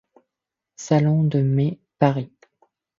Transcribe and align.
Salon 0.85 1.25
de 1.29 1.41
Mai, 1.43 1.71
Paris. 1.99 2.33